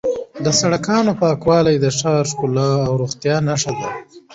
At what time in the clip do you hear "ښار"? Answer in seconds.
1.97-2.23